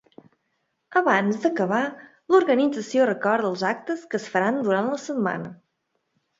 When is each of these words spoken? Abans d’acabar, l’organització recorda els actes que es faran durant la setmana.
Abans 1.01 1.37
d’acabar, 1.43 1.81
l’organització 2.33 3.07
recorda 3.11 3.53
els 3.53 3.67
actes 3.75 4.09
que 4.09 4.21
es 4.23 4.29
faran 4.35 4.61
durant 4.67 4.93
la 4.93 5.01
setmana. 5.07 5.57